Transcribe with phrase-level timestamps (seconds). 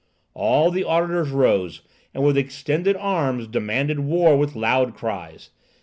[0.33, 5.51] All the auditors rose, and with extended arms demanded war with loud cries.